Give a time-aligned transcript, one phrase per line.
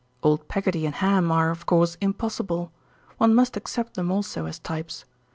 [0.23, 2.71] Old Peggotty and Ham are, of course, impossible.
[3.19, 5.05] One must accept them also as types.